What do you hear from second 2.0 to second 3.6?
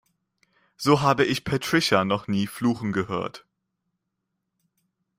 noch nie fluchen gehört.